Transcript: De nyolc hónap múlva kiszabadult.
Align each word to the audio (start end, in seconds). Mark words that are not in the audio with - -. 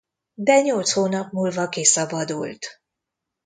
De 0.33 0.61
nyolc 0.61 0.89
hónap 0.91 1.31
múlva 1.31 1.69
kiszabadult. 1.69 2.81